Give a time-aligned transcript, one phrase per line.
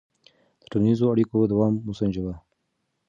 [0.61, 2.35] د ټولنیزو اړیکو دوام وسنجوه.